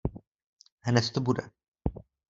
[0.87, 1.45] Hned to bude.